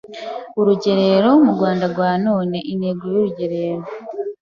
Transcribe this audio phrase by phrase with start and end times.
[0.59, 3.83] Urugerero mu Rwanda rwa none (intego y’urugerero,